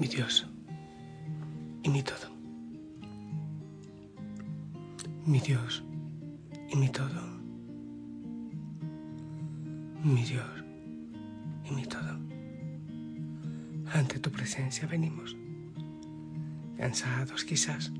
mi 0.00 0.08
Dios 0.08 0.46
y 1.82 1.90
mi 1.90 2.02
todo. 2.02 2.34
Mi 5.26 5.40
Dios 5.40 5.84
y 6.70 6.76
mi 6.76 6.88
todo. 6.88 7.22
Mi 10.02 10.24
Dios 10.24 10.64
y 11.66 11.74
mi 11.74 11.84
todo. 11.84 12.18
Ante 13.92 14.18
tu 14.18 14.30
presencia 14.30 14.88
venimos, 14.88 15.36
cansados 16.78 17.44
quizás, 17.44 17.92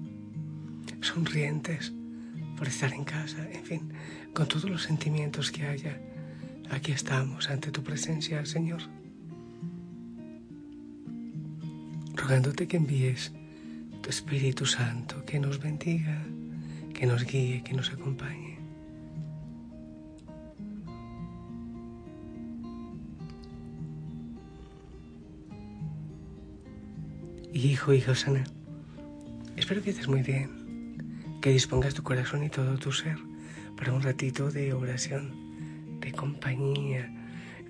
sonrientes 1.02 1.92
por 2.56 2.66
estar 2.66 2.94
en 2.94 3.04
casa, 3.04 3.46
en 3.52 3.62
fin, 3.62 3.92
con 4.32 4.48
todos 4.48 4.70
los 4.70 4.84
sentimientos 4.84 5.50
que 5.50 5.66
haya. 5.66 6.00
Aquí 6.70 6.92
estamos 6.92 7.50
ante 7.50 7.70
tu 7.70 7.82
presencia, 7.82 8.46
Señor 8.46 8.99
rogándote 12.30 12.68
que 12.68 12.76
envíes 12.76 13.32
tu 14.02 14.08
Espíritu 14.08 14.64
Santo, 14.64 15.24
que 15.24 15.40
nos 15.40 15.58
bendiga, 15.58 16.22
que 16.94 17.04
nos 17.04 17.24
guíe, 17.24 17.60
que 17.64 17.74
nos 17.74 17.90
acompañe. 17.92 18.56
Hijo, 27.52 27.92
hijo 27.92 28.14
sana, 28.14 28.44
espero 29.56 29.82
que 29.82 29.90
estés 29.90 30.06
muy 30.06 30.22
bien, 30.22 30.48
que 31.42 31.50
dispongas 31.50 31.94
tu 31.94 32.04
corazón 32.04 32.44
y 32.44 32.48
todo 32.48 32.78
tu 32.78 32.92
ser 32.92 33.18
para 33.76 33.92
un 33.92 34.02
ratito 34.02 34.52
de 34.52 34.72
oración, 34.72 35.98
de 35.98 36.12
compañía 36.12 37.10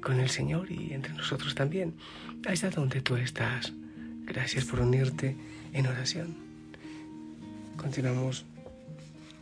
con 0.03 0.21
el 0.21 0.29
Señor 0.29 0.71
y 0.71 0.93
entre 0.93 1.15
nosotros 1.15 1.55
también, 1.55 1.95
hasta 2.47 2.69
donde 2.69 3.01
tú 3.01 3.17
estás. 3.17 3.73
Gracias 4.33 4.65
por 4.65 4.79
unirte 4.79 5.37
en 5.73 5.89
oración. 5.89 6.37
Continuamos 7.77 8.45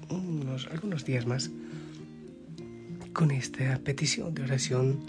unos, 0.09 0.67
algunos 0.73 1.05
días 1.05 1.27
más 1.27 1.51
con 3.13 3.31
esta 3.31 3.79
petición 3.81 4.33
de 4.33 4.45
oración 4.45 5.01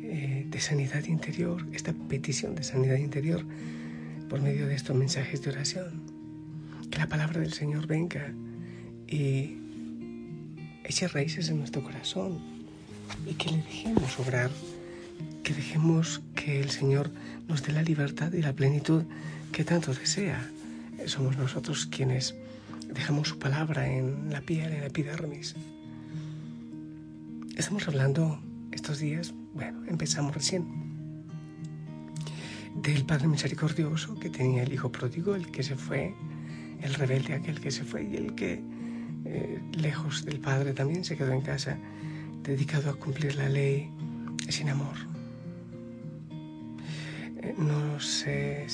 eh, 0.00 0.46
de 0.48 0.60
sanidad 0.60 1.04
interior, 1.06 1.66
esta 1.72 1.92
petición 1.92 2.54
de 2.54 2.62
sanidad 2.62 2.94
interior 2.94 3.44
por 4.30 4.40
medio 4.40 4.68
de 4.68 4.76
estos 4.76 4.94
mensajes 4.94 5.42
de 5.42 5.50
oración. 5.50 6.00
Que 6.88 6.98
la 6.98 7.08
palabra 7.08 7.40
del 7.40 7.52
Señor 7.52 7.88
venga 7.88 8.32
y 9.08 9.56
eche 10.84 11.08
raíces 11.08 11.48
en 11.48 11.58
nuestro 11.58 11.82
corazón 11.82 12.38
y 13.28 13.34
que 13.34 13.50
le 13.50 13.56
dejemos 13.56 14.20
obrar, 14.20 14.52
que 15.42 15.52
dejemos 15.52 16.22
que 16.44 16.60
el 16.60 16.70
Señor 16.70 17.10
nos 17.48 17.62
dé 17.62 17.72
la 17.72 17.82
libertad 17.82 18.30
y 18.32 18.42
la 18.42 18.52
plenitud 18.52 19.04
que 19.50 19.64
tanto 19.64 19.94
desea. 19.94 20.50
Somos 21.06 21.38
nosotros 21.38 21.86
quienes 21.86 22.34
dejamos 22.92 23.28
su 23.28 23.38
palabra 23.38 23.88
en 23.88 24.30
la 24.30 24.42
piel, 24.42 24.72
en 24.72 24.80
la 24.80 24.86
epidermis. 24.88 25.54
Estamos 27.56 27.88
hablando 27.88 28.40
estos 28.72 28.98
días, 28.98 29.32
bueno, 29.54 29.84
empezamos 29.88 30.34
recién, 30.34 30.66
del 32.82 33.06
Padre 33.06 33.28
Misericordioso 33.28 34.18
que 34.18 34.28
tenía 34.28 34.64
el 34.64 34.72
Hijo 34.72 34.92
pródigo, 34.92 35.34
el 35.34 35.50
que 35.50 35.62
se 35.62 35.76
fue, 35.76 36.14
el 36.82 36.92
rebelde 36.92 37.34
aquel 37.34 37.58
que 37.60 37.70
se 37.70 37.84
fue 37.84 38.04
y 38.04 38.16
el 38.16 38.34
que, 38.34 38.60
eh, 39.24 39.62
lejos 39.72 40.26
del 40.26 40.40
Padre, 40.40 40.74
también 40.74 41.04
se 41.04 41.16
quedó 41.16 41.32
en 41.32 41.40
casa, 41.40 41.78
dedicado 42.42 42.90
a 42.90 42.94
cumplir 42.94 43.36
la 43.36 43.48
ley 43.48 43.88
sin 44.50 44.68
amor 44.68 45.13
no 47.58 48.00
sé, 48.00 48.66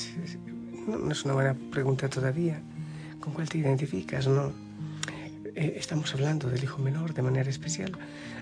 no, 0.87 1.11
es 1.11 1.25
una 1.25 1.33
buena 1.33 1.53
pregunta 1.71 2.09
todavía. 2.09 2.61
¿Con 3.19 3.33
cuál 3.33 3.47
te 3.47 3.59
identificas? 3.59 4.27
No. 4.27 4.51
Eh, 5.55 5.75
estamos 5.77 6.13
hablando 6.13 6.49
del 6.49 6.63
hijo 6.63 6.81
menor 6.81 7.13
de 7.13 7.21
manera 7.21 7.49
especial. 7.49 7.91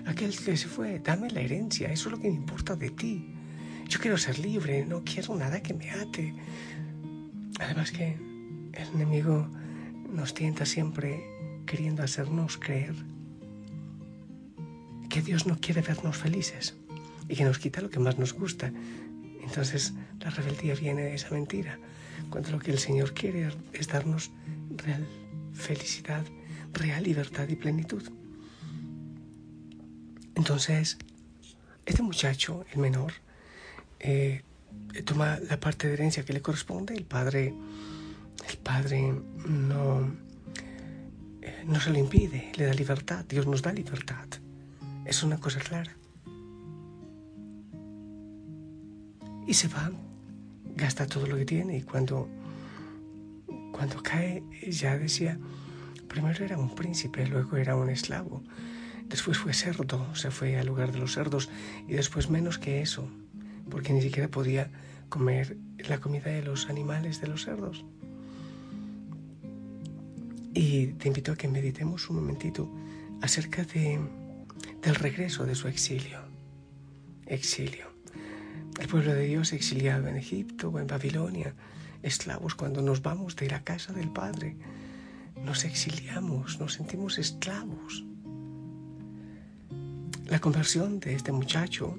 Aquel 0.06 0.36
que 0.36 0.56
se 0.56 0.68
fue, 0.68 1.00
dame 1.00 1.30
la 1.30 1.40
herencia, 1.40 1.90
eso 1.90 2.08
es 2.08 2.12
lo 2.16 2.22
que 2.22 2.28
me 2.28 2.36
importa 2.36 2.76
de 2.76 2.90
ti. 2.90 3.34
Yo 3.88 3.98
quiero 3.98 4.16
ser 4.16 4.38
libre, 4.38 4.86
no 4.86 5.02
quiero 5.04 5.34
nada 5.34 5.60
que 5.60 5.74
me 5.74 5.90
ate. 5.90 6.34
Además 7.58 7.90
que 7.90 8.16
el 8.72 8.88
enemigo 8.94 9.48
nos 10.12 10.32
tienta 10.32 10.64
siempre 10.64 11.24
queriendo 11.66 12.02
hacernos 12.02 12.56
creer 12.56 12.94
que 15.08 15.22
Dios 15.22 15.46
no 15.46 15.58
quiere 15.60 15.82
vernos 15.82 16.16
felices 16.16 16.76
y 17.28 17.34
que 17.34 17.44
nos 17.44 17.58
quita 17.58 17.80
lo 17.80 17.90
que 17.90 17.98
más 17.98 18.18
nos 18.18 18.32
gusta, 18.32 18.72
entonces 19.42 19.92
la 20.20 20.30
rebeldía 20.30 20.74
viene 20.74 21.02
de 21.02 21.14
esa 21.14 21.30
mentira, 21.30 21.78
cuando 22.30 22.50
lo 22.50 22.58
que 22.58 22.70
el 22.70 22.78
Señor 22.78 23.14
quiere 23.14 23.50
es 23.72 23.88
darnos 23.88 24.30
real 24.76 25.06
felicidad, 25.52 26.24
real 26.72 27.02
libertad 27.02 27.48
y 27.48 27.56
plenitud. 27.56 28.02
Entonces, 30.34 30.98
este 31.86 32.02
muchacho, 32.02 32.64
el 32.72 32.78
menor, 32.78 33.12
eh, 33.98 34.42
toma 35.04 35.38
la 35.40 35.58
parte 35.58 35.88
de 35.88 35.94
herencia 35.94 36.24
que 36.24 36.32
le 36.32 36.40
corresponde. 36.40 36.94
El 36.94 37.04
padre, 37.04 37.54
el 38.48 38.56
padre 38.58 39.14
no, 39.46 40.10
eh, 41.42 41.64
no 41.66 41.80
se 41.80 41.90
lo 41.90 41.98
impide, 41.98 42.52
le 42.56 42.66
da 42.66 42.74
libertad. 42.74 43.24
Dios 43.28 43.46
nos 43.46 43.62
da 43.62 43.72
libertad. 43.72 44.28
Es 45.04 45.22
una 45.22 45.38
cosa 45.38 45.58
clara. 45.58 45.94
y 49.50 49.54
se 49.54 49.66
va, 49.66 49.90
gasta 50.80 51.06
todo 51.06 51.26
lo 51.26 51.36
que 51.36 51.44
tiene 51.44 51.76
y 51.76 51.82
cuando, 51.82 52.28
cuando 53.72 54.02
cae 54.02 54.42
ya 54.68 54.96
decía, 54.96 55.38
primero 56.08 56.44
era 56.44 56.58
un 56.58 56.74
príncipe, 56.74 57.26
luego 57.26 57.56
era 57.58 57.76
un 57.76 57.90
esclavo, 57.90 58.42
después 59.06 59.38
fue 59.38 59.52
cerdo, 59.52 60.14
se 60.14 60.30
fue 60.30 60.56
al 60.56 60.66
lugar 60.66 60.90
de 60.92 60.98
los 60.98 61.12
cerdos 61.12 61.50
y 61.86 61.92
después 61.92 62.30
menos 62.30 62.58
que 62.58 62.80
eso, 62.80 63.08
porque 63.68 63.92
ni 63.92 64.00
siquiera 64.00 64.28
podía 64.28 64.70
comer 65.08 65.58
la 65.88 66.00
comida 66.00 66.30
de 66.30 66.42
los 66.42 66.70
animales 66.70 67.20
de 67.20 67.26
los 67.28 67.44
cerdos. 67.44 67.84
Y 70.54 70.88
te 70.94 71.08
invito 71.08 71.32
a 71.32 71.36
que 71.36 71.46
meditemos 71.46 72.08
un 72.10 72.16
momentito 72.16 72.68
acerca 73.20 73.64
de, 73.64 74.00
del 74.82 74.94
regreso 74.94 75.44
de 75.44 75.54
su 75.54 75.68
exilio. 75.68 76.20
Exilio. 77.26 77.89
El 78.80 78.88
pueblo 78.88 79.12
de 79.12 79.26
Dios 79.26 79.52
exiliado 79.52 80.08
en 80.08 80.16
Egipto 80.16 80.70
o 80.70 80.78
en 80.78 80.86
Babilonia, 80.86 81.54
esclavos 82.02 82.54
cuando 82.54 82.80
nos 82.80 83.02
vamos 83.02 83.36
de 83.36 83.46
la 83.46 83.62
casa 83.62 83.92
del 83.92 84.08
Padre, 84.08 84.56
nos 85.44 85.66
exiliamos, 85.66 86.58
nos 86.58 86.72
sentimos 86.72 87.18
esclavos. 87.18 88.06
La 90.28 90.40
conversión 90.40 90.98
de 90.98 91.14
este 91.14 91.30
muchacho 91.30 91.98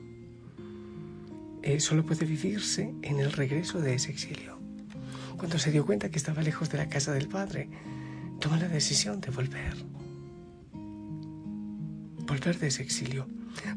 eh, 1.61 1.79
solo 1.79 2.03
puede 2.03 2.25
vivirse 2.25 2.95
en 3.03 3.19
el 3.19 3.31
regreso 3.31 3.79
de 3.79 3.93
ese 3.93 4.09
exilio. 4.09 4.57
Cuando 5.37 5.59
se 5.59 5.71
dio 5.71 5.85
cuenta 5.85 6.09
que 6.09 6.17
estaba 6.17 6.41
lejos 6.41 6.71
de 6.71 6.79
la 6.79 6.89
casa 6.89 7.13
del 7.13 7.27
Padre, 7.27 7.69
tomó 8.39 8.55
la 8.55 8.67
decisión 8.67 9.21
de 9.21 9.29
volver. 9.29 9.75
Volver 12.25 12.57
de 12.57 12.67
ese 12.67 12.81
exilio, 12.81 13.27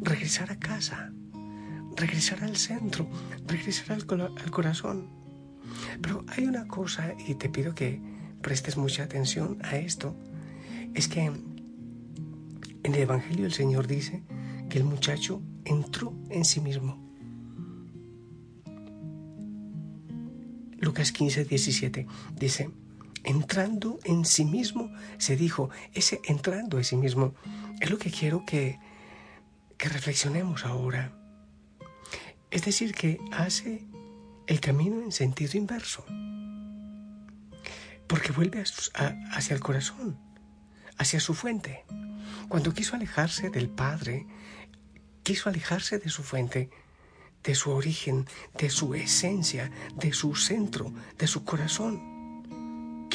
regresar 0.00 0.50
a 0.50 0.58
casa 0.58 1.12
regresar 1.96 2.42
al 2.44 2.56
centro, 2.56 3.08
regresar 3.46 3.92
al, 3.92 4.06
corazón. 4.06 5.08
Pero 6.00 6.24
hay 6.28 6.44
una 6.44 6.66
cosa, 6.66 7.14
y 7.26 7.34
te 7.34 7.48
pido 7.48 7.74
que 7.74 8.00
prestes 8.42 8.76
mucha 8.76 9.04
atención 9.04 9.58
a 9.62 9.76
esto, 9.76 10.16
es 10.94 11.08
que 11.08 11.24
en 11.24 12.94
el 12.94 13.00
Evangelio 13.00 13.46
el 13.46 13.52
Señor 13.52 13.86
dice 13.86 14.22
que 14.68 14.78
el 14.78 14.84
muchacho 14.84 15.42
entró 15.64 16.14
en 16.30 16.44
sí 16.44 16.60
mismo. 16.60 17.02
Lucas 20.78 21.12
15, 21.12 21.46
17 21.46 22.06
dice, 22.36 22.70
entrando 23.24 23.98
en 24.04 24.26
sí 24.26 24.44
mismo, 24.44 24.92
se 25.16 25.36
dijo, 25.36 25.70
ese 25.94 26.20
entrando 26.24 26.76
en 26.76 26.84
sí 26.84 26.96
mismo 26.96 27.34
es 27.80 27.90
lo 27.90 27.98
que 27.98 28.10
quiero 28.10 28.44
que, 28.44 28.78
que 29.78 29.88
reflexionemos 29.88 30.66
ahora. 30.66 31.23
Es 32.54 32.64
decir, 32.64 32.94
que 32.94 33.18
hace 33.32 33.84
el 34.46 34.60
camino 34.60 35.02
en 35.02 35.10
sentido 35.10 35.58
inverso. 35.58 36.04
Porque 38.06 38.30
vuelve 38.30 38.62
hacia 38.62 39.54
el 39.54 39.60
corazón, 39.60 40.16
hacia 40.96 41.18
su 41.18 41.34
fuente. 41.34 41.84
Cuando 42.48 42.72
quiso 42.72 42.94
alejarse 42.94 43.50
del 43.50 43.68
Padre, 43.68 44.28
quiso 45.24 45.48
alejarse 45.48 45.98
de 45.98 46.08
su 46.08 46.22
fuente, 46.22 46.70
de 47.42 47.56
su 47.56 47.72
origen, 47.72 48.24
de 48.56 48.70
su 48.70 48.94
esencia, 48.94 49.72
de 49.96 50.12
su 50.12 50.36
centro, 50.36 50.92
de 51.18 51.26
su 51.26 51.42
corazón. 51.42 53.08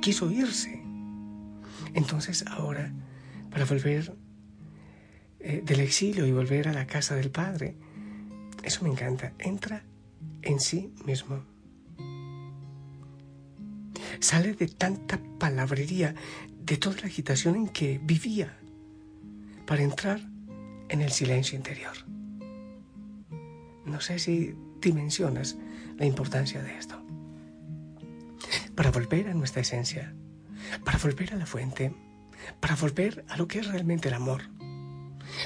Quiso 0.00 0.30
irse. 0.30 0.82
Entonces 1.92 2.46
ahora, 2.46 2.94
para 3.50 3.66
volver 3.66 4.16
eh, 5.40 5.60
del 5.62 5.80
exilio 5.80 6.24
y 6.24 6.32
volver 6.32 6.68
a 6.68 6.72
la 6.72 6.86
casa 6.86 7.14
del 7.14 7.30
Padre, 7.30 7.76
eso 8.66 8.82
me 8.82 8.90
encanta. 8.90 9.32
Entra 9.38 9.84
en 10.42 10.60
sí 10.60 10.92
mismo. 11.04 11.42
sale 14.20 14.54
de 14.54 14.66
tanta 14.66 15.20
palabrería, 15.38 16.14
de 16.64 16.76
toda 16.78 16.96
la 17.00 17.06
agitación 17.06 17.54
en 17.54 17.68
que 17.68 18.00
vivía, 18.02 18.56
para 19.66 19.82
entrar 19.82 20.20
en 20.88 21.00
el 21.00 21.12
silencio 21.12 21.56
interior. 21.56 21.96
No 23.84 24.00
sé 24.00 24.18
si 24.18 24.54
dimensionas 24.80 25.56
la 25.96 26.06
importancia 26.06 26.62
de 26.62 26.76
esto. 26.76 27.00
Para 28.74 28.90
volver 28.90 29.28
a 29.28 29.34
nuestra 29.34 29.62
esencia, 29.62 30.14
para 30.84 30.98
volver 30.98 31.34
a 31.34 31.36
la 31.36 31.46
fuente, 31.46 31.94
para 32.58 32.74
volver 32.74 33.24
a 33.28 33.36
lo 33.36 33.46
que 33.46 33.60
es 33.60 33.66
realmente 33.68 34.08
el 34.08 34.14
amor, 34.14 34.42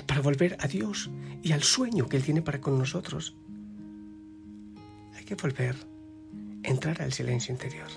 para 0.07 0.21
volver 0.21 0.57
a 0.61 0.67
Dios 0.67 1.11
y 1.43 1.53
al 1.53 1.63
sueño 1.63 2.09
que 2.09 2.17
Él 2.17 2.23
tiene 2.23 2.43
para 2.43 2.61
con 2.61 2.79
nosotros, 2.79 3.37
hay 5.17 5.25
que 5.25 5.35
volver 5.35 5.77
entrar 6.63 7.01
al 7.03 7.13
silencio 7.13 7.53
interior. 7.53 7.89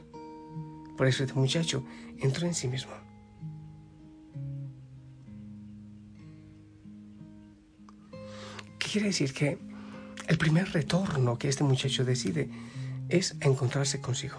Por 0.97 1.07
eso 1.07 1.23
este 1.23 1.35
muchacho 1.35 1.83
entró 2.19 2.47
en 2.47 2.53
sí 2.53 2.67
mismo. 2.67 2.91
¿Qué 8.79 8.89
quiere 8.89 9.07
decir? 9.07 9.33
Que 9.33 9.57
el 10.27 10.37
primer 10.37 10.71
retorno 10.71 11.37
que 11.37 11.49
este 11.49 11.63
muchacho 11.63 12.05
decide 12.05 12.49
es 13.09 13.35
encontrarse 13.41 14.01
consigo. 14.01 14.37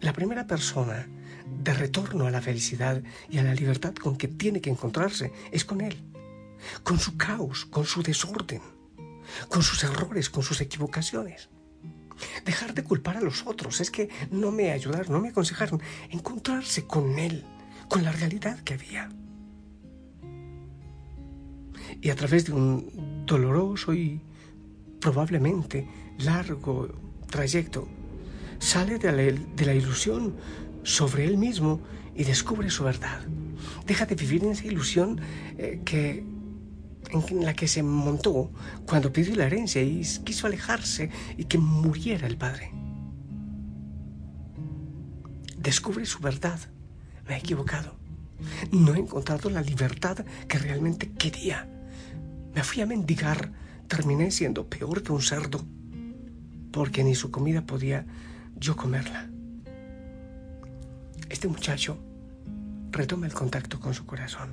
La 0.00 0.12
primera 0.12 0.46
persona 0.46 1.06
de 1.46 1.74
retorno 1.74 2.26
a 2.26 2.30
la 2.30 2.40
felicidad 2.40 3.02
y 3.28 3.38
a 3.38 3.42
la 3.42 3.54
libertad 3.54 3.94
con 3.94 4.16
que 4.16 4.28
tiene 4.28 4.60
que 4.60 4.70
encontrarse 4.70 5.32
es 5.52 5.64
con 5.64 5.80
él, 5.80 5.96
con 6.82 6.98
su 6.98 7.16
caos, 7.16 7.64
con 7.66 7.84
su 7.84 8.02
desorden, 8.02 8.62
con 9.48 9.62
sus 9.62 9.82
errores, 9.84 10.30
con 10.30 10.42
sus 10.42 10.60
equivocaciones. 10.60 11.48
Dejar 12.44 12.74
de 12.74 12.82
culpar 12.82 13.16
a 13.16 13.20
los 13.20 13.46
otros 13.46 13.80
es 13.80 13.90
que 13.90 14.08
no 14.30 14.50
me 14.50 14.72
ayudaron, 14.72 15.12
no 15.12 15.20
me 15.20 15.28
aconsejaron. 15.28 15.80
Encontrarse 16.10 16.86
con 16.86 17.18
él, 17.18 17.44
con 17.88 18.04
la 18.04 18.12
realidad 18.12 18.58
que 18.60 18.74
había. 18.74 19.10
Y 22.00 22.10
a 22.10 22.16
través 22.16 22.46
de 22.46 22.52
un 22.52 23.24
doloroso 23.26 23.92
y 23.92 24.20
probablemente 25.00 25.86
largo 26.18 26.88
trayecto, 27.28 27.86
sale 28.58 28.98
de 28.98 29.12
la, 29.12 29.22
de 29.22 29.66
la 29.66 29.74
ilusión 29.74 30.34
sobre 30.86 31.24
él 31.24 31.36
mismo 31.36 31.80
y 32.14 32.22
descubre 32.24 32.70
su 32.70 32.84
verdad. 32.84 33.20
Deja 33.86 34.06
de 34.06 34.14
vivir 34.14 34.44
en 34.44 34.52
esa 34.52 34.66
ilusión 34.66 35.20
eh, 35.58 35.82
que, 35.84 36.24
en 37.10 37.44
la 37.44 37.54
que 37.54 37.66
se 37.66 37.82
montó 37.82 38.52
cuando 38.86 39.12
pidió 39.12 39.34
la 39.34 39.46
herencia 39.46 39.82
y 39.82 40.02
quiso 40.24 40.46
alejarse 40.46 41.10
y 41.36 41.44
que 41.44 41.58
muriera 41.58 42.26
el 42.28 42.36
padre. 42.36 42.70
Descubre 45.58 46.06
su 46.06 46.20
verdad. 46.20 46.60
Me 47.26 47.34
he 47.34 47.38
equivocado. 47.38 47.96
No 48.70 48.94
he 48.94 48.98
encontrado 49.00 49.50
la 49.50 49.62
libertad 49.62 50.24
que 50.46 50.58
realmente 50.58 51.10
quería. 51.10 51.68
Me 52.54 52.62
fui 52.62 52.80
a 52.82 52.86
mendigar. 52.86 53.52
Terminé 53.88 54.32
siendo 54.32 54.68
peor 54.68 55.04
que 55.04 55.12
un 55.12 55.22
cerdo, 55.22 55.64
porque 56.72 57.04
ni 57.04 57.14
su 57.14 57.30
comida 57.30 57.64
podía 57.64 58.04
yo 58.56 58.74
comerla 58.74 59.30
este 61.28 61.48
muchacho 61.48 61.98
retoma 62.90 63.26
el 63.26 63.34
contacto 63.34 63.80
con 63.80 63.94
su 63.94 64.06
corazón. 64.06 64.48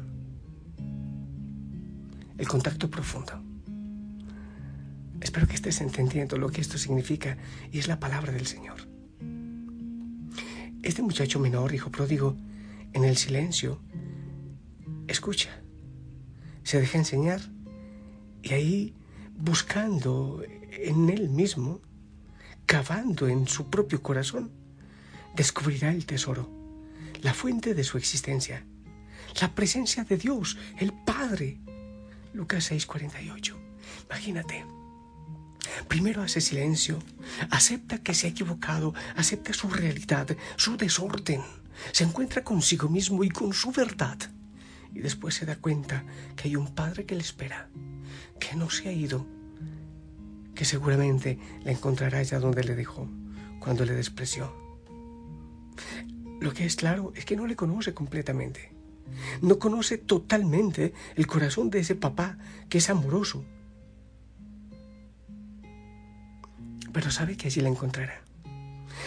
El 2.38 2.48
contacto 2.48 2.90
profundo. 2.90 3.42
Espero 5.22 5.48
que 5.48 5.54
estés 5.54 5.82
entendiendo 5.82 6.38
lo 6.38 6.50
que 6.50 6.62
esto 6.62 6.78
significa 6.78 7.38
y 7.72 7.80
es 7.80 7.88
la 7.88 8.00
palabra 8.00 8.32
del 8.32 8.48
Señor. 8.48 8.88
Este 10.82 11.02
muchacho 11.02 11.40
menor, 11.40 11.74
hijo 11.74 11.92
pródigo, 11.92 12.36
en 12.92 13.06
el 13.06 13.18
silencio, 13.18 13.80
escucha, 15.08 15.62
se 16.64 16.80
deja 16.80 16.98
enseñar 16.98 17.40
y 18.42 18.54
ahí 18.54 18.96
buscando 19.36 20.44
en 20.72 21.10
él 21.10 21.30
mismo, 21.30 21.82
cavando 22.66 23.28
en 23.28 23.48
su 23.48 23.70
propio 23.70 24.02
corazón, 24.02 24.52
descubrirá 25.36 25.92
el 25.92 26.06
tesoro 26.06 26.63
la 27.24 27.34
fuente 27.34 27.74
de 27.74 27.84
su 27.84 27.98
existencia, 27.98 28.66
la 29.42 29.56
presencia 29.56 30.04
de 30.04 30.18
Dios, 30.18 30.58
el 30.78 30.94
Padre. 30.94 31.58
Lucas 32.34 32.72
6:48. 32.72 33.56
Imagínate. 34.10 34.66
Primero 35.88 36.22
hace 36.22 36.42
silencio, 36.42 37.00
acepta 37.50 37.98
que 38.00 38.14
se 38.14 38.28
ha 38.28 38.30
equivocado, 38.30 38.94
acepta 39.16 39.54
su 39.54 39.70
realidad, 39.70 40.28
su 40.58 40.76
desorden, 40.76 41.42
se 41.94 42.04
encuentra 42.04 42.44
consigo 42.44 42.90
mismo 42.90 43.24
y 43.24 43.30
con 43.30 43.54
su 43.54 43.72
verdad. 43.72 44.18
Y 44.94 45.00
después 45.00 45.36
se 45.36 45.46
da 45.46 45.56
cuenta 45.56 46.04
que 46.36 46.50
hay 46.50 46.56
un 46.58 46.76
Padre 46.76 47.06
que 47.06 47.16
le 47.16 47.22
espera, 47.22 47.70
que 48.40 48.56
no 48.56 48.70
se 48.70 48.90
ha 48.90 48.92
ido, 48.92 49.26
que 50.54 50.66
seguramente 50.66 51.40
la 51.64 51.72
encontrará 51.72 52.20
allá 52.20 52.40
donde 52.40 52.64
le 52.64 52.76
dejó, 52.76 53.10
cuando 53.60 53.86
le 53.86 53.94
despreció. 53.94 54.54
Lo 56.44 56.54
que 56.54 56.66
es 56.66 56.76
claro 56.76 57.14
es 57.16 57.24
que 57.24 57.38
no 57.38 57.48
le 57.48 57.56
conoce 57.56 57.94
completamente. 57.94 58.70
No 59.42 59.60
conoce 59.60 59.98
totalmente 59.98 60.94
el 61.16 61.26
corazón 61.26 61.70
de 61.70 61.80
ese 61.80 61.96
papá 61.96 62.38
que 62.68 62.80
es 62.80 62.90
amoroso. 62.90 63.46
Pero 66.92 67.12
sabe 67.12 67.38
que 67.38 67.48
allí 67.48 67.62
la 67.62 67.70
encontrará. 67.70 68.22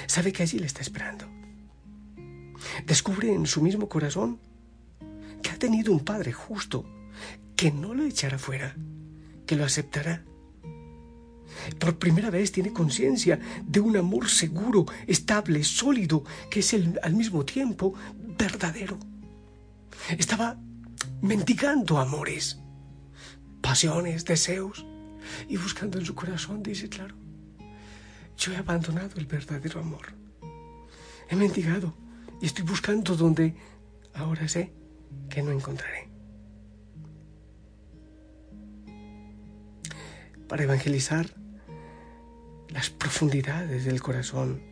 Sabe 0.06 0.33
que 0.33 0.44
allí 0.44 0.59
le 0.59 0.65
está 0.65 0.81
esperando. 0.81 1.27
Descubre 2.87 3.31
en 3.31 3.44
su 3.44 3.61
mismo 3.61 3.87
corazón 3.87 4.41
que 5.43 5.50
ha 5.50 5.59
tenido 5.59 5.93
un 5.93 6.00
padre 6.00 6.33
justo, 6.33 6.87
que 7.55 7.71
no 7.71 7.93
lo 7.93 8.05
echará 8.05 8.38
fuera, 8.38 8.75
que 9.47 9.57
lo 9.57 9.64
aceptará 9.66 10.25
por 11.78 11.98
primera 11.98 12.30
vez 12.30 12.52
tiene 12.52 12.72
conciencia 12.72 13.38
de 13.64 13.80
un 13.80 13.96
amor 13.96 14.28
seguro, 14.28 14.86
estable, 15.06 15.64
sólido, 15.64 16.25
que 16.50 16.60
es 16.60 16.75
al 16.75 17.14
mismo 17.14 17.44
tiempo 17.44 17.94
verdadero. 18.38 18.98
Estaba 20.18 20.58
mendigando 21.22 21.98
amores, 21.98 22.58
pasiones, 23.60 24.25
deseos, 24.25 24.84
y 25.48 25.56
buscando 25.56 25.98
en 25.98 26.04
su 26.04 26.14
corazón, 26.14 26.62
dice, 26.62 26.88
claro, 26.88 27.16
yo 28.36 28.52
he 28.52 28.56
abandonado 28.56 29.16
el 29.16 29.26
verdadero 29.26 29.80
amor. 29.80 30.14
He 31.28 31.36
mendigado 31.36 31.94
y 32.40 32.46
estoy 32.46 32.64
buscando 32.64 33.16
donde 33.16 33.54
ahora 34.14 34.48
sé 34.48 34.72
que 35.28 35.42
no 35.42 35.50
encontraré. 35.50 36.08
Para 40.48 40.62
evangelizar 40.62 41.34
las 42.68 42.90
profundidades 42.90 43.85
del 43.85 44.00
corazón, 44.02 44.62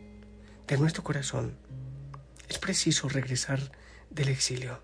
de 0.67 0.77
nuestro 0.77 1.03
corazón, 1.03 1.57
es 2.49 2.57
preciso 2.57 3.09
regresar 3.09 3.71
del 4.09 4.29
exilio. 4.29 4.81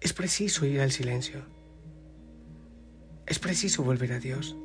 Es 0.00 0.12
preciso 0.12 0.66
ir 0.66 0.80
al 0.80 0.92
silencio. 0.92 1.42
Es 3.26 3.38
preciso 3.38 3.82
volver 3.82 4.12
a 4.12 4.18
Dios. 4.18 4.56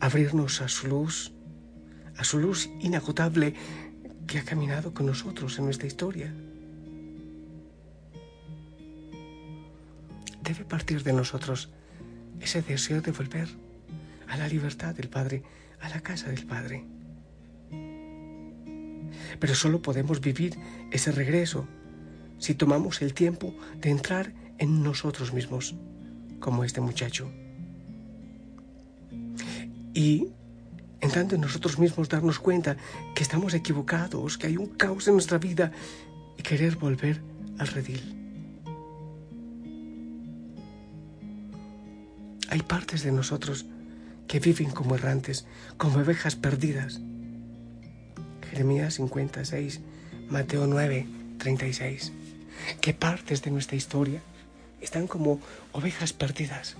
Abrirnos 0.00 0.60
a 0.62 0.68
su 0.68 0.88
luz, 0.88 1.32
a 2.16 2.24
su 2.24 2.38
luz 2.38 2.68
inagotable 2.80 3.54
que 4.26 4.38
ha 4.38 4.44
caminado 4.44 4.92
con 4.92 5.06
nosotros 5.06 5.58
en 5.58 5.66
nuestra 5.66 5.86
historia. 5.86 6.34
Debe 10.42 10.64
partir 10.64 11.02
de 11.02 11.12
nosotros 11.12 11.70
ese 12.40 12.62
deseo 12.62 13.00
de 13.00 13.12
volver 13.12 13.65
a 14.28 14.36
la 14.36 14.48
libertad 14.48 14.94
del 14.94 15.08
Padre 15.08 15.42
a 15.80 15.88
la 15.88 16.00
casa 16.00 16.30
del 16.30 16.46
Padre. 16.46 16.84
Pero 19.38 19.54
solo 19.54 19.82
podemos 19.82 20.20
vivir 20.20 20.58
ese 20.90 21.12
regreso 21.12 21.66
si 22.38 22.54
tomamos 22.54 23.02
el 23.02 23.14
tiempo 23.14 23.54
de 23.80 23.90
entrar 23.90 24.32
en 24.58 24.82
nosotros 24.82 25.32
mismos, 25.32 25.74
como 26.40 26.64
este 26.64 26.80
muchacho. 26.80 27.30
Y 29.94 30.28
entrando 31.00 31.34
en 31.34 31.40
nosotros 31.40 31.78
mismos 31.78 32.08
darnos 32.08 32.38
cuenta 32.38 32.76
que 33.14 33.22
estamos 33.22 33.54
equivocados, 33.54 34.36
que 34.36 34.48
hay 34.48 34.56
un 34.56 34.66
caos 34.66 35.08
en 35.08 35.14
nuestra 35.14 35.38
vida 35.38 35.72
y 36.36 36.42
querer 36.42 36.76
volver 36.76 37.22
al 37.58 37.68
redil. 37.68 38.12
Hay 42.48 42.62
partes 42.62 43.02
de 43.02 43.12
nosotros 43.12 43.66
que 44.36 44.52
viven 44.52 44.70
como 44.70 44.96
errantes, 44.96 45.46
como 45.78 45.96
ovejas 45.98 46.36
perdidas. 46.36 47.00
Jeremías 48.50 48.92
56, 48.96 49.80
Mateo 50.28 50.66
9, 50.66 51.06
36. 51.38 52.12
¿Qué 52.82 52.92
partes 52.92 53.40
de 53.40 53.50
nuestra 53.50 53.78
historia 53.78 54.20
están 54.82 55.06
como 55.06 55.40
ovejas 55.72 56.12
perdidas? 56.12 56.76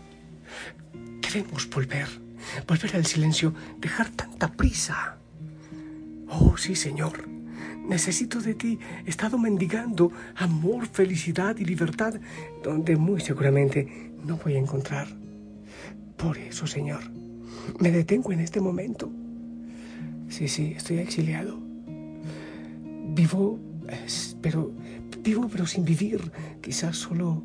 Queremos 1.22 1.70
volver, 1.70 2.08
volver 2.68 2.94
al 2.94 3.06
silencio, 3.06 3.54
dejar 3.78 4.10
tanta 4.10 4.52
prisa. 4.52 5.16
Oh, 6.28 6.58
sí, 6.58 6.76
Señor, 6.76 7.26
Necesito 7.88 8.40
de 8.40 8.54
ti. 8.54 8.80
He 9.06 9.10
estado 9.10 9.38
mendigando 9.38 10.10
amor, 10.34 10.88
felicidad 10.88 11.56
y 11.56 11.64
libertad 11.64 12.14
donde 12.62 12.96
muy 12.96 13.20
seguramente 13.20 14.12
no 14.24 14.36
voy 14.36 14.56
a 14.56 14.58
encontrar. 14.58 15.06
Por 16.16 16.36
eso, 16.36 16.66
Señor, 16.66 17.04
me 17.78 17.90
detengo 17.90 18.32
en 18.32 18.40
este 18.40 18.60
momento. 18.60 19.10
Sí, 20.28 20.48
sí, 20.48 20.74
estoy 20.76 20.98
exiliado. 20.98 21.58
Vivo, 23.08 23.58
pero 24.40 24.72
vivo 25.20 25.48
pero 25.48 25.66
sin 25.66 25.84
vivir. 25.84 26.32
Quizás 26.60 26.96
solo 26.96 27.42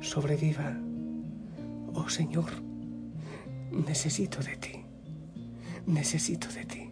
sobreviva. 0.00 0.76
Oh 1.94 2.08
Señor, 2.08 2.50
necesito 3.70 4.40
de 4.40 4.56
ti. 4.56 4.84
Necesito 5.86 6.48
de 6.48 6.64
ti. 6.64 6.90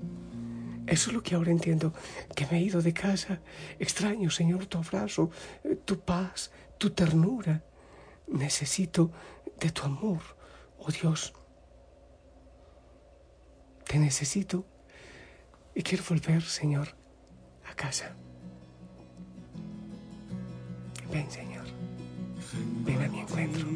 Eso 0.86 1.10
es 1.10 1.14
lo 1.14 1.22
que 1.22 1.36
ahora 1.36 1.52
entiendo, 1.52 1.94
que 2.34 2.46
me 2.50 2.58
he 2.58 2.62
ido 2.62 2.82
de 2.82 2.92
casa. 2.92 3.40
Extraño, 3.78 4.28
Señor, 4.28 4.66
tu 4.66 4.78
abrazo, 4.78 5.30
eh, 5.62 5.76
tu 5.84 6.00
paz, 6.00 6.50
tu 6.78 6.90
ternura. 6.90 7.62
Necesito 8.26 9.12
de 9.60 9.70
tu 9.70 9.82
amor, 9.82 10.20
oh 10.78 10.90
Dios. 10.90 11.32
Te 13.90 13.98
necesito 13.98 14.64
y 15.74 15.82
quiero 15.82 16.04
volver, 16.08 16.42
Señor, 16.42 16.94
a 17.68 17.74
casa. 17.74 18.14
Ven, 21.12 21.28
Señor. 21.28 21.64
Ven 22.84 23.02
a 23.02 23.08
mi 23.08 23.18
encuentro. 23.18 23.66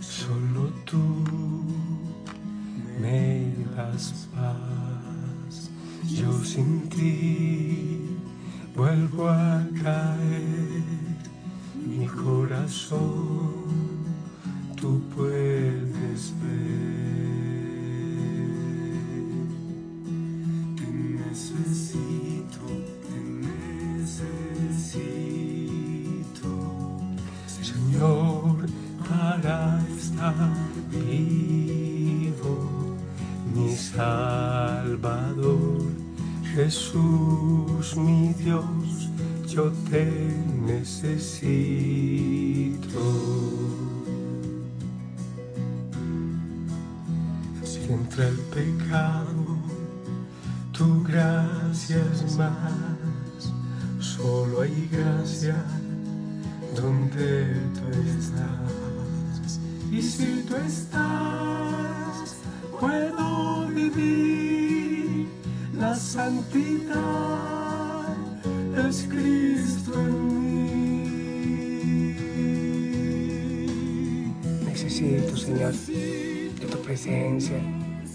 Solo 0.00 0.72
tú 0.84 1.24
me 3.00 3.54
das 3.76 4.28
paz. 4.34 5.70
Yo 6.02 6.32
sin 6.42 6.88
ti 6.88 8.18
vuelvo 8.74 9.28
a 9.28 9.64
caer, 9.80 10.82
mi 11.76 12.06
corazón 12.08 13.83
necesito. 40.84 41.40
Si 47.64 47.80
entra 47.90 48.28
el 48.28 48.38
pecado, 48.54 49.56
tu 50.72 51.02
gracia 51.04 51.96
es 52.12 52.36
más, 52.36 53.50
solo 53.98 54.60
hay 54.60 54.88
gracia 54.92 55.56
donde 56.76 57.54
tú 57.76 57.86
estás. 58.18 59.60
Y 59.90 60.02
si 60.02 60.44
tú 60.46 60.54
estás, 60.56 62.36
puedo 62.78 63.64
la 65.72 65.94
santidad 65.94 66.94
es 68.88 69.06
Cristo 69.08 69.92
en 69.94 70.44
mí. 70.44 70.53
Necesito, 74.94 75.36
Señor, 75.36 75.72
de 75.72 76.66
tu 76.70 76.78
presencia, 76.78 77.56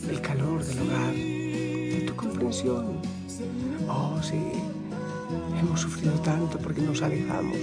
del 0.07 0.21
calor 0.21 0.63
del 0.63 0.79
hogar, 0.79 1.13
de 1.13 2.05
tu 2.07 2.15
comprensión. 2.15 3.01
Oh, 3.85 4.17
sí, 4.23 4.39
hemos 5.59 5.81
sufrido 5.81 6.13
tanto 6.21 6.57
porque 6.57 6.79
nos 6.79 7.01
alejamos, 7.01 7.57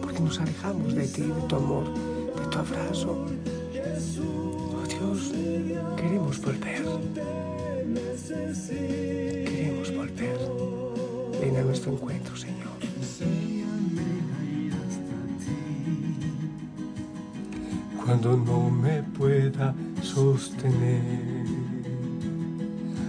porque 0.00 0.20
nos 0.20 0.38
alejamos 0.38 0.94
de 0.94 1.08
ti, 1.08 1.22
de 1.22 1.42
tu 1.48 1.56
amor, 1.56 1.92
de 1.92 2.46
tu 2.48 2.58
abrazo. 2.60 3.26
Oh 4.72 4.86
Dios, 4.86 5.32
queremos 5.96 6.40
volver. 6.40 6.84
Queremos 9.50 9.96
volver. 9.96 10.38
Ven 11.40 11.56
a 11.56 11.62
nuestro 11.62 11.92
encuentro, 11.92 12.36
Señor. 12.36 12.51
Cuando 18.22 18.52
no 18.52 18.70
me 18.70 19.02
pueda 19.02 19.74
sostener, 20.00 21.44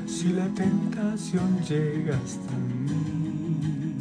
si 0.07 0.29
la 0.29 0.47
tentación 0.55 1.59
llega 1.69 2.17
hasta 2.17 2.51
mí, 2.55 3.95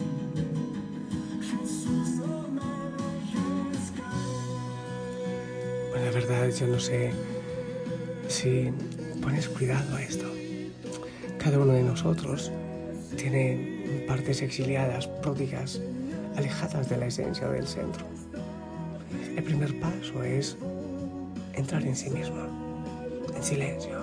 bueno, 5.91 6.05
la 6.07 6.11
verdad, 6.13 6.49
yo 6.49 6.67
no 6.69 6.81
sé 6.81 7.11
si 8.29 8.73
pones 9.21 9.51
cuidado 9.51 9.95
a 9.95 10.03
esto. 10.03 10.25
Cada 11.37 11.59
uno 11.59 11.75
de 11.75 11.83
nosotros 11.83 12.51
tiene 13.19 14.07
partes 14.09 14.41
exiliadas, 14.41 15.09
pródigas, 15.09 15.79
alejadas 16.37 16.89
de 16.89 16.97
la 16.97 17.07
esencia 17.09 17.49
del 17.49 17.67
centro. 17.67 18.07
El 19.37 19.43
primer 19.45 19.79
paso 19.79 20.23
es 20.23 20.57
entrar 21.63 21.87
en 21.87 21.95
sí 21.95 22.11
mismo, 22.11 22.43
en 23.37 23.43
silencio, 23.43 23.97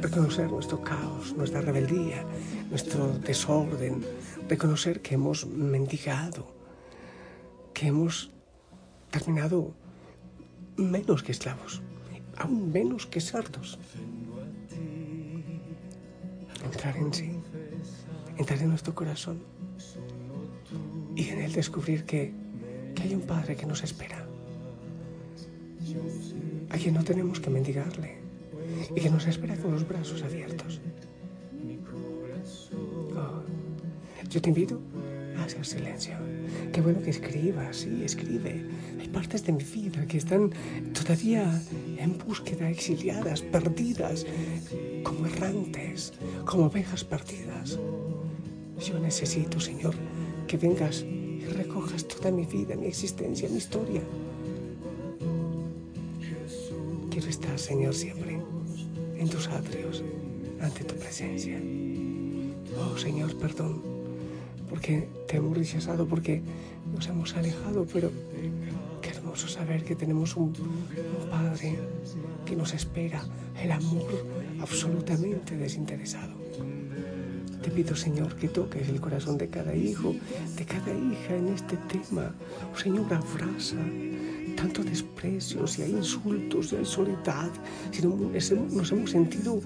reconocer 0.00 0.48
nuestro 0.48 0.80
caos, 0.80 1.34
nuestra 1.36 1.60
rebeldía, 1.60 2.24
nuestro 2.70 3.18
desorden, 3.18 4.04
reconocer 4.48 5.02
que 5.02 5.14
hemos 5.16 5.44
mendigado, 5.46 6.46
que 7.74 7.88
hemos 7.88 8.30
terminado 9.10 9.74
menos 10.76 11.24
que 11.24 11.32
esclavos, 11.32 11.82
aún 12.36 12.70
menos 12.70 13.06
que 13.06 13.20
cerdos 13.20 13.78
entrar 16.64 16.96
en 16.96 17.12
sí, 17.12 17.32
entrar 18.36 18.60
en 18.60 18.68
nuestro 18.68 18.94
corazón 18.94 19.42
y 21.16 21.28
en 21.28 21.40
él 21.40 21.52
descubrir 21.52 22.04
que, 22.04 22.32
que 22.94 23.02
hay 23.02 23.14
un 23.14 23.22
Padre 23.22 23.56
que 23.56 23.66
nos 23.66 23.82
espera, 23.82 24.28
a 26.70 26.76
quien 26.76 26.94
no 26.94 27.04
tenemos 27.04 27.40
que 27.40 27.50
mendigarle 27.50 28.18
y 28.94 29.00
que 29.00 29.10
nos 29.10 29.26
espera 29.26 29.56
con 29.56 29.72
los 29.72 29.86
brazos 29.86 30.22
abiertos. 30.22 30.80
Oh, 33.16 33.42
yo 34.28 34.42
te 34.42 34.48
invito 34.48 34.80
a 35.38 35.44
hacer 35.44 35.64
silencio. 35.64 36.14
Qué 36.72 36.80
bueno 36.80 37.00
que 37.00 37.10
escribas, 37.10 37.78
sí, 37.78 38.02
escribe. 38.04 38.64
Hay 39.00 39.08
partes 39.08 39.44
de 39.44 39.52
mi 39.52 39.64
vida 39.64 40.06
que 40.06 40.18
están 40.18 40.52
todavía 40.92 41.60
en 41.96 42.18
búsqueda, 42.18 42.68
exiliadas, 42.68 43.42
perdidas, 43.42 44.26
como 45.02 45.26
errantes, 45.26 46.12
como 46.44 46.66
ovejas 46.66 47.04
perdidas. 47.04 47.78
Yo 48.84 48.98
necesito, 49.00 49.58
Señor, 49.58 49.94
que 50.46 50.56
vengas 50.56 51.02
y 51.02 51.44
recojas 51.46 52.06
toda 52.06 52.30
mi 52.30 52.44
vida, 52.44 52.76
mi 52.76 52.86
existencia, 52.86 53.48
mi 53.48 53.56
historia. 53.56 54.02
Señor, 57.68 57.94
siempre 57.94 58.40
en 59.18 59.28
tus 59.28 59.46
atrios, 59.48 60.02
ante 60.58 60.84
tu 60.84 60.94
presencia. 60.94 61.60
Oh, 62.78 62.96
Señor, 62.96 63.36
perdón, 63.36 63.82
porque 64.70 65.06
te 65.26 65.36
hemos 65.36 65.54
rechazado, 65.54 66.06
porque 66.06 66.40
nos 66.90 67.06
hemos 67.08 67.36
alejado, 67.36 67.86
pero 67.92 68.10
qué 69.02 69.10
hermoso 69.10 69.48
saber 69.48 69.84
que 69.84 69.94
tenemos 69.94 70.34
un, 70.34 70.44
un 70.44 71.28
Padre 71.28 71.78
que 72.46 72.56
nos 72.56 72.72
espera, 72.72 73.22
el 73.62 73.70
amor 73.70 74.24
absolutamente 74.62 75.54
desinteresado. 75.58 76.37
Te 77.68 77.74
pido, 77.74 77.94
Señor, 77.94 78.34
que 78.36 78.48
toques 78.48 78.88
el 78.88 78.98
corazón 78.98 79.36
de 79.36 79.50
cada 79.50 79.76
hijo, 79.76 80.14
de 80.56 80.64
cada 80.64 80.90
hija 80.90 81.36
en 81.36 81.48
este 81.48 81.76
tema. 81.76 82.34
Oh, 82.72 82.78
Señor, 82.78 83.12
abraza 83.12 83.76
tanto 84.56 84.82
desprecio, 84.82 85.66
si 85.66 85.82
hay 85.82 85.90
insultos, 85.90 86.70
si 86.70 86.76
hay 86.76 86.86
soledad, 86.86 87.50
si 87.90 88.06
nos 88.06 88.90
hemos 88.90 89.10
sentido 89.10 89.60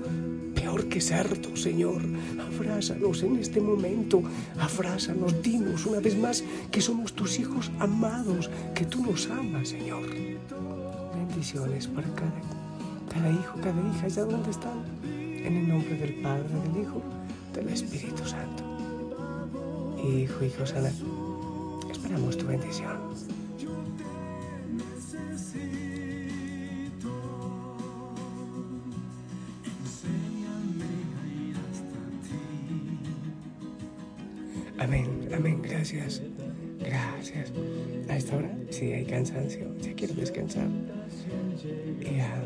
peor 0.52 0.88
que 0.88 1.00
cerdos, 1.00 1.62
Señor. 1.62 2.02
Abrázanos 2.40 3.22
en 3.22 3.36
este 3.36 3.60
momento, 3.60 4.20
abrázanos, 4.58 5.40
dinos 5.40 5.86
una 5.86 6.00
vez 6.00 6.18
más 6.18 6.42
que 6.72 6.80
somos 6.80 7.12
tus 7.12 7.38
hijos 7.38 7.70
amados, 7.78 8.50
que 8.74 8.84
tú 8.84 9.06
nos 9.06 9.30
amas, 9.30 9.68
Señor. 9.68 10.02
Bendiciones 11.14 11.86
para 11.86 12.08
cada, 12.16 12.42
cada 13.14 13.30
hijo, 13.30 13.60
cada 13.62 13.80
hija, 13.80 14.06
allá 14.06 14.24
donde 14.24 14.50
están 14.50 14.82
En 15.04 15.56
el 15.56 15.68
nombre 15.68 15.96
del 15.96 16.14
Padre, 16.14 16.48
del 16.66 16.82
Hijo, 16.82 17.00
del 17.52 17.68
Espíritu 17.68 18.24
Santo. 18.24 18.64
Hijo 20.02 20.44
y 20.44 20.50
Josana, 20.50 20.90
esperamos 21.90 22.36
tu 22.36 22.46
bendición. 22.46 22.98
Amén, 34.78 35.28
amén, 35.32 35.62
gracias, 35.62 36.22
gracias. 36.80 37.52
A 38.08 38.16
esta 38.16 38.36
hora 38.36 38.56
sí 38.70 38.92
hay 38.92 39.04
cansancio, 39.04 39.76
ya 39.78 39.94
quiero 39.94 40.14
descansar 40.14 40.68
y 42.00 42.20
a 42.20 42.42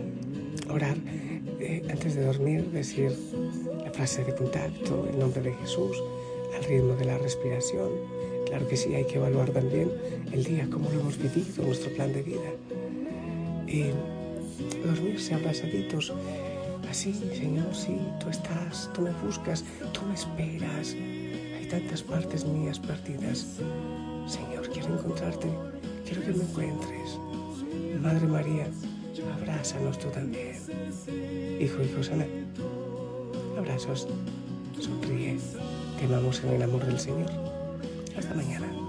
orar 0.73 0.97
eh, 1.61 1.83
antes 1.91 2.15
de 2.15 2.25
dormir, 2.25 2.65
decir 2.71 3.13
la 3.85 3.91
frase 3.91 4.25
de 4.25 4.35
contacto, 4.35 5.09
el 5.11 5.19
nombre 5.19 5.43
de 5.43 5.53
Jesús, 5.55 6.03
al 6.57 6.65
ritmo 6.65 6.95
de 6.95 7.05
la 7.05 7.19
respiración. 7.19 7.91
Claro 8.47 8.69
que 8.69 8.77
sí, 8.77 8.95
hay 8.95 9.05
que 9.05 9.17
evaluar 9.17 9.51
también 9.51 9.91
el 10.33 10.45
día, 10.45 10.69
cómo 10.71 10.91
lo 10.91 11.01
hemos 11.01 11.19
vivido, 11.19 11.65
nuestro 11.65 11.91
plan 11.93 12.13
de 12.13 12.23
vida. 12.23 12.51
Y 13.67 13.87
dormirse 14.87 15.35
abrazaditos. 15.35 16.13
Así, 16.89 17.13
Señor, 17.13 17.75
sí, 17.75 17.99
tú 18.21 18.31
estás, 18.31 18.91
tú 18.95 19.03
me 19.03 19.11
buscas, 19.25 19.65
tú 19.93 20.03
me 20.07 20.15
esperas 20.15 20.95
tantas 21.69 22.03
partes 22.03 22.45
mías 22.45 22.79
perdidas. 22.79 23.47
Señor, 24.27 24.69
quiero 24.73 24.99
encontrarte, 24.99 25.49
quiero 26.05 26.23
que 26.23 26.33
me 26.33 26.45
encuentres. 26.45 27.19
Madre 28.01 28.27
María, 28.27 28.67
abrázanos 29.35 29.99
tú 29.99 30.09
también. 30.09 30.57
Hijo 31.61 31.83
y 31.83 31.93
Josana, 31.97 32.27
abrazos, 33.59 34.07
sonríe, 34.81 35.39
te 35.99 36.05
amamos 36.05 36.43
en 36.45 36.51
el 36.51 36.63
amor 36.63 36.85
del 36.85 36.99
Señor. 36.99 37.31
Hasta 38.17 38.35
mañana. 38.35 38.86